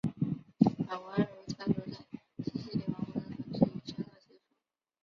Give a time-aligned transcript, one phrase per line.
[0.87, 4.41] 法国安茹家族在西西里王国的统治已宣告结束。